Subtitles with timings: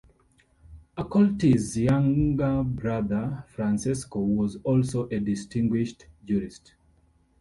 [0.97, 6.73] Accolti's younger brother Francesco was also a distinguished jurist.